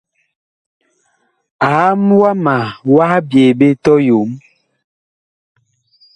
Aam 1.71 2.01
wama 2.21 2.55
wah 2.95 3.13
byee 3.29 3.55
ɓe 3.59 3.67
tɔyom. 3.83 4.29